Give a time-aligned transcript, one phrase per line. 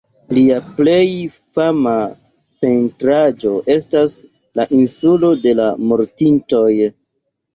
[0.35, 1.09] Lia plej
[1.57, 1.93] fama
[2.63, 4.15] pentraĵo estas
[4.61, 6.67] "La Insulo de la Mortintoj".